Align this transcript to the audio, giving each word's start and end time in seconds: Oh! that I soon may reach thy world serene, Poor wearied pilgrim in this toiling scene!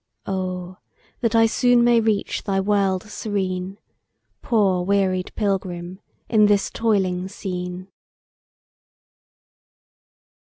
Oh! 0.25 0.77
that 1.19 1.35
I 1.35 1.45
soon 1.45 1.83
may 1.83 1.99
reach 2.01 2.41
thy 2.43 2.59
world 2.59 3.03
serene, 3.03 3.77
Poor 4.41 4.81
wearied 4.83 5.31
pilgrim 5.35 5.99
in 6.27 6.47
this 6.47 6.71
toiling 6.71 7.27
scene! 7.27 7.87